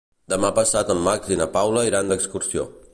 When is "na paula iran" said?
1.43-2.13